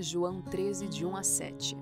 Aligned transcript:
João 0.00 0.40
13, 0.40 0.86
de 0.86 1.04
1 1.04 1.16
a 1.16 1.22
7. 1.22 1.76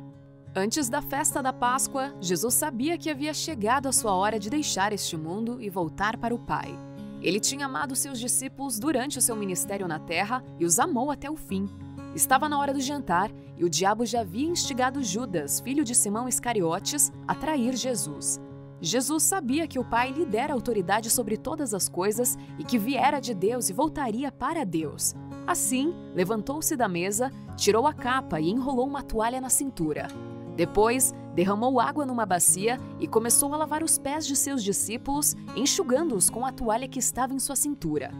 Antes 0.54 0.88
da 0.88 1.02
festa 1.02 1.42
da 1.42 1.52
Páscoa, 1.52 2.14
Jesus 2.20 2.54
sabia 2.54 2.96
que 2.96 3.10
havia 3.10 3.34
chegado 3.34 3.88
a 3.88 3.92
sua 3.92 4.14
hora 4.14 4.38
de 4.38 4.48
deixar 4.48 4.92
este 4.92 5.16
mundo 5.16 5.60
e 5.60 5.68
voltar 5.68 6.16
para 6.16 6.34
o 6.34 6.38
Pai. 6.38 6.78
Ele 7.20 7.38
tinha 7.40 7.66
amado 7.66 7.94
seus 7.94 8.18
discípulos 8.18 8.78
durante 8.78 9.18
o 9.18 9.22
seu 9.22 9.36
ministério 9.36 9.86
na 9.86 9.98
terra 9.98 10.42
e 10.58 10.64
os 10.64 10.78
amou 10.78 11.10
até 11.10 11.30
o 11.30 11.36
fim. 11.36 11.68
Estava 12.14 12.48
na 12.48 12.58
hora 12.58 12.72
do 12.72 12.80
jantar 12.80 13.30
e 13.56 13.64
o 13.64 13.70
diabo 13.70 14.06
já 14.06 14.20
havia 14.20 14.48
instigado 14.48 15.02
Judas, 15.02 15.60
filho 15.60 15.84
de 15.84 15.94
Simão 15.94 16.28
Iscariotes, 16.28 17.12
a 17.28 17.34
trair 17.34 17.76
Jesus. 17.76 18.40
Jesus 18.86 19.24
sabia 19.24 19.66
que 19.66 19.80
o 19.80 19.84
Pai 19.84 20.12
lhe 20.12 20.24
dera 20.24 20.54
autoridade 20.54 21.10
sobre 21.10 21.36
todas 21.36 21.74
as 21.74 21.88
coisas 21.88 22.38
e 22.56 22.62
que 22.62 22.78
viera 22.78 23.18
de 23.18 23.34
Deus 23.34 23.68
e 23.68 23.72
voltaria 23.72 24.30
para 24.30 24.64
Deus. 24.64 25.12
Assim, 25.44 25.92
levantou-se 26.14 26.76
da 26.76 26.86
mesa, 26.86 27.32
tirou 27.56 27.84
a 27.84 27.92
capa 27.92 28.40
e 28.40 28.48
enrolou 28.48 28.86
uma 28.86 29.02
toalha 29.02 29.40
na 29.40 29.48
cintura. 29.48 30.06
Depois, 30.54 31.12
derramou 31.34 31.80
água 31.80 32.06
numa 32.06 32.24
bacia 32.24 32.78
e 33.00 33.08
começou 33.08 33.52
a 33.52 33.56
lavar 33.56 33.82
os 33.82 33.98
pés 33.98 34.24
de 34.24 34.36
seus 34.36 34.62
discípulos, 34.62 35.34
enxugando-os 35.56 36.30
com 36.30 36.46
a 36.46 36.52
toalha 36.52 36.86
que 36.86 37.00
estava 37.00 37.34
em 37.34 37.40
sua 37.40 37.56
cintura. 37.56 38.12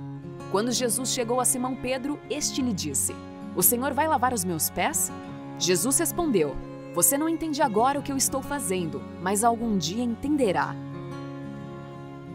Quando 0.51 0.73
Jesus 0.73 1.11
chegou 1.11 1.39
a 1.39 1.45
Simão 1.45 1.77
Pedro, 1.77 2.19
este 2.29 2.61
lhe 2.61 2.73
disse: 2.73 3.15
O 3.55 3.63
Senhor 3.63 3.95
vai 3.95 4.09
lavar 4.09 4.35
os 4.35 4.45
meus 4.45 4.69
pés? 4.69 5.13
Jesus 5.61 5.97
respondeu: 5.97 6.57
você 6.97 7.19
não 7.19 7.29
entende 7.29 7.61
agora 7.61 7.99
o 7.99 8.03
que 8.03 8.11
eu 8.11 8.17
estou 8.17 8.41
fazendo, 8.41 9.03
mas 9.21 9.45
algum 9.45 9.77
dia 9.77 10.03
entenderá. 10.03 10.75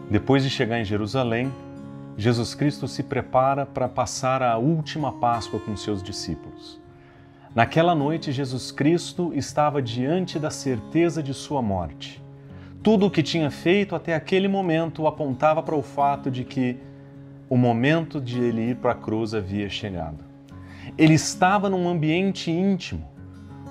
Depois 0.08 0.44
de 0.44 0.50
chegar 0.50 0.78
em 0.78 0.84
Jerusalém, 0.84 1.52
Jesus 2.16 2.54
Cristo 2.54 2.86
se 2.86 3.02
prepara 3.02 3.66
para 3.66 3.88
passar 3.88 4.40
a 4.40 4.56
última 4.56 5.14
Páscoa 5.14 5.58
com 5.58 5.76
seus 5.76 6.00
discípulos. 6.00 6.80
Naquela 7.52 7.92
noite, 7.92 8.30
Jesus 8.30 8.70
Cristo 8.70 9.32
estava 9.34 9.82
diante 9.82 10.38
da 10.38 10.48
certeza 10.48 11.20
de 11.20 11.34
sua 11.34 11.60
morte. 11.60 12.22
Tudo 12.84 13.06
o 13.06 13.10
que 13.10 13.20
tinha 13.20 13.50
feito 13.50 13.96
até 13.96 14.14
aquele 14.14 14.46
momento 14.46 15.08
apontava 15.08 15.60
para 15.60 15.74
o 15.74 15.82
fato 15.82 16.30
de 16.30 16.44
que 16.44 16.78
o 17.50 17.56
momento 17.56 18.20
de 18.20 18.40
ele 18.40 18.70
ir 18.70 18.76
para 18.76 18.92
a 18.92 18.94
cruz 18.94 19.34
havia 19.34 19.68
chegado. 19.68 20.24
Ele 20.96 21.14
estava 21.14 21.68
num 21.68 21.88
ambiente 21.88 22.48
íntimo, 22.48 23.10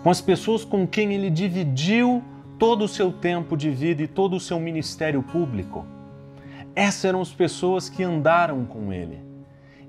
com 0.04 0.10
as 0.10 0.22
pessoas 0.22 0.66
com 0.66 0.88
quem 0.88 1.14
ele 1.14 1.30
dividiu 1.30 2.24
todo 2.58 2.86
o 2.86 2.88
seu 2.88 3.12
tempo 3.12 3.56
de 3.56 3.70
vida 3.70 4.04
e 4.04 4.08
todo 4.08 4.36
o 4.36 4.40
seu 4.40 4.60
ministério 4.60 5.22
público. 5.22 5.86
Essas 6.76 7.06
eram 7.06 7.22
as 7.22 7.32
pessoas 7.32 7.90
que 7.90 8.04
andaram 8.04 8.66
com 8.66 8.92
ele. 8.94 9.20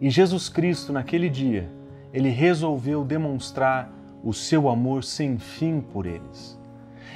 E 0.01 0.11
Jesus 0.11 0.49
Cristo, 0.49 0.93
naquele 0.93 1.29
dia, 1.29 1.71
ele 2.13 2.29
resolveu 2.29 3.05
demonstrar 3.05 3.93
o 4.23 4.33
seu 4.33 4.69
amor 4.69 5.05
sem 5.05 5.39
fim 5.39 5.81
por 5.81 6.07
eles. 6.07 6.59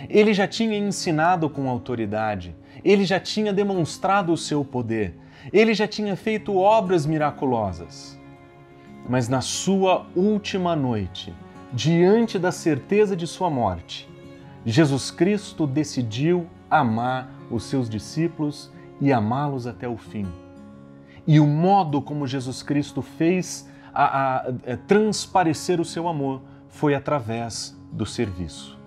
Ele 0.09 0.33
já 0.33 0.47
tinha 0.47 0.77
ensinado 0.77 1.49
com 1.49 1.69
autoridade, 1.69 2.55
ele 2.85 3.05
já 3.05 3.19
tinha 3.19 3.53
demonstrado 3.53 4.33
o 4.33 4.37
seu 4.37 4.65
poder, 4.65 5.15
ele 5.53 5.75
já 5.75 5.87
tinha 5.87 6.17
feito 6.17 6.57
obras 6.57 7.07
miraculosas. 7.07 8.19
Mas 9.09 9.29
na 9.29 9.41
sua 9.41 10.07
última 10.15 10.77
noite, 10.77 11.33
diante 11.73 12.39
da 12.39 12.53
certeza 12.53 13.17
de 13.17 13.27
sua 13.27 13.51
morte, 13.51 14.09
Jesus 14.65 15.11
Cristo 15.11 15.67
decidiu 15.67 16.47
amar 16.71 17.31
os 17.51 17.65
seus 17.65 17.89
discípulos 17.89 18.73
e 19.01 19.13
amá-los 19.13 19.67
até 19.67 19.89
o 19.89 19.97
fim. 19.97 20.27
E 21.27 21.41
o 21.41 21.47
modo 21.47 22.01
como 22.01 22.27
Jesus 22.27 22.63
Cristo 22.63 23.03
fez 23.03 23.69
a, 23.93 24.05
a, 24.05 24.37
a 24.37 24.55
é, 24.65 24.77
transparecer 24.77 25.81
o 25.81 25.85
seu 25.85 26.09
amor 26.09 26.43
foi 26.69 26.95
através 26.95 27.77
do 27.93 28.05
serviço. 28.05 28.79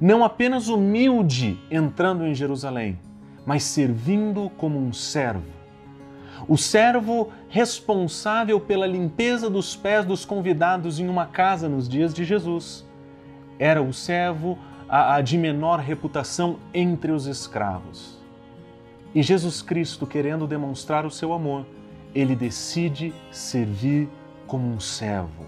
Não 0.00 0.24
apenas 0.24 0.68
humilde 0.68 1.58
entrando 1.70 2.26
em 2.26 2.34
Jerusalém, 2.34 2.98
mas 3.46 3.62
servindo 3.62 4.50
como 4.50 4.78
um 4.78 4.92
servo 4.92 5.57
o 6.48 6.56
servo 6.56 7.30
responsável 7.50 8.58
pela 8.58 8.86
limpeza 8.86 9.50
dos 9.50 9.76
pés 9.76 10.06
dos 10.06 10.24
convidados 10.24 10.98
em 10.98 11.06
uma 11.06 11.26
casa 11.26 11.68
nos 11.68 11.86
dias 11.86 12.14
de 12.14 12.24
Jesus. 12.24 12.86
Era 13.58 13.82
o 13.82 13.92
servo 13.92 14.58
a, 14.88 15.16
a 15.16 15.20
de 15.20 15.36
menor 15.36 15.78
reputação 15.78 16.58
entre 16.72 17.12
os 17.12 17.26
escravos. 17.26 18.18
E 19.14 19.22
Jesus 19.22 19.60
Cristo, 19.60 20.06
querendo 20.06 20.46
demonstrar 20.46 21.04
o 21.04 21.10
seu 21.10 21.34
amor, 21.34 21.66
ele 22.14 22.34
decide 22.34 23.12
servir 23.30 24.08
como 24.46 24.66
um 24.66 24.80
servo. 24.80 25.44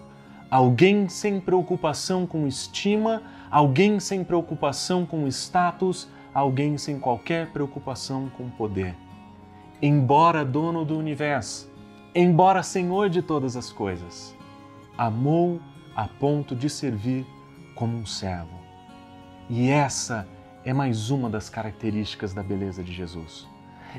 Alguém 0.50 1.08
sem 1.08 1.40
preocupação 1.40 2.26
com 2.26 2.46
estima, 2.46 3.22
alguém 3.50 3.98
sem 3.98 4.22
preocupação 4.22 5.06
com 5.06 5.26
status, 5.28 6.08
alguém 6.34 6.76
sem 6.76 6.98
qualquer 6.98 7.46
preocupação 7.52 8.30
com 8.36 8.50
poder 8.50 8.94
embora 9.82 10.44
dono 10.44 10.84
do 10.84 10.98
universo, 10.98 11.70
embora 12.14 12.62
senhor 12.62 13.08
de 13.08 13.22
todas 13.22 13.56
as 13.56 13.72
coisas, 13.72 14.34
amou 14.96 15.60
a 15.96 16.06
ponto 16.06 16.54
de 16.54 16.68
servir 16.68 17.26
como 17.74 17.96
um 17.96 18.04
servo. 18.04 18.60
E 19.48 19.70
essa 19.70 20.28
é 20.64 20.72
mais 20.72 21.10
uma 21.10 21.30
das 21.30 21.48
características 21.48 22.34
da 22.34 22.42
beleza 22.42 22.82
de 22.82 22.92
Jesus. 22.92 23.48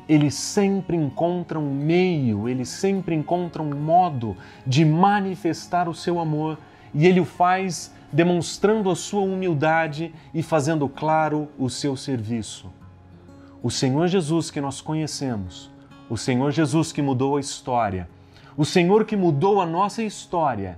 Ele 0.08 0.32
sempre 0.32 0.96
encontra 0.96 1.60
um 1.60 1.74
meio, 1.74 2.48
ele 2.48 2.64
sempre 2.64 3.16
encontra 3.16 3.62
um 3.62 3.76
modo 3.76 4.38
de 4.66 4.86
manifestar 4.86 5.90
o 5.90 5.94
seu 5.94 6.20
amor 6.20 6.58
e 6.94 7.08
ele 7.08 7.20
o 7.20 7.26
faz 7.26 7.94
demonstrando 8.12 8.90
a 8.90 8.96
sua 8.96 9.22
humildade 9.22 10.14
e 10.34 10.44
fazendo 10.44 10.88
claro 10.88 11.50
o 11.58 11.70
seu 11.70 11.98
serviço. 11.98 12.72
O 13.64 13.72
Senhor 13.72 14.08
Jesus 14.08 14.52
que 14.52 14.62
nós 14.62 14.82
conhecemos, 14.82 15.71
o 16.12 16.18
Senhor 16.18 16.52
Jesus 16.52 16.92
que 16.92 17.02
mudou 17.02 17.38
a 17.38 17.40
história, 17.40 18.10
o 18.58 18.66
Senhor 18.66 19.06
que 19.06 19.16
mudou 19.16 19.62
a 19.62 19.66
nossa 19.66 20.04
história, 20.04 20.78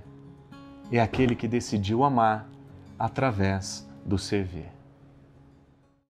é 0.92 1.00
aquele 1.00 1.34
que 1.34 1.48
decidiu 1.48 2.04
amar 2.04 2.48
através 2.96 3.84
do 4.06 4.16
servir. 4.16 4.73